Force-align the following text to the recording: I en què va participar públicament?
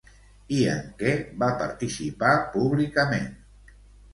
I 0.55 0.61
en 0.69 0.79
què 1.01 1.13
va 1.43 1.49
participar 1.59 2.33
públicament? 2.57 3.31